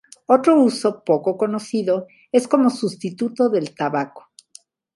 Otro 0.25 0.59
uso, 0.59 1.03
poco 1.03 1.37
conocido, 1.37 2.07
es 2.31 2.47
como 2.47 2.71
sustituto 2.71 3.49
del 3.49 3.75
tabaco. 3.75 4.31